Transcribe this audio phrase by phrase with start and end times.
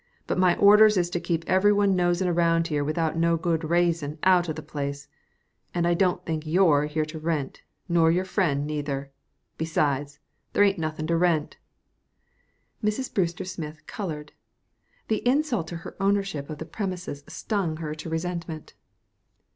[0.25, 4.17] "But my orders is to keep every one nosin' around here without no good raison
[4.23, 5.07] out of the place
[5.75, 9.11] and I don't think you're here to rent, nor your friend, neither.
[9.59, 10.17] Besides,
[10.53, 11.57] there ain't nothin' to rent."
[12.83, 13.13] Mrs.
[13.13, 14.31] Brewster Smith colored.
[15.07, 18.73] The insult to her ownership of the premises stung her to resentment.